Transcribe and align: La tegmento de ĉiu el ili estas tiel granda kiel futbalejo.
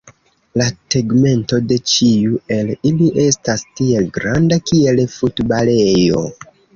La 0.59 0.65
tegmento 0.93 1.57
de 1.71 1.75
ĉiu 1.91 2.39
el 2.55 2.71
ili 2.91 3.09
estas 3.25 3.65
tiel 3.81 4.07
granda 4.17 4.59
kiel 4.71 5.03
futbalejo. 5.17 6.23